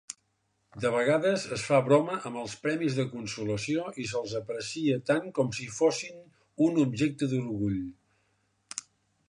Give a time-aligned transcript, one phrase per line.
[0.83, 5.55] De vegades es fa broma amb els premis de consolació i se'ls aprecia tant com
[5.59, 6.19] si fossin
[6.71, 7.81] un objecte d'orgull.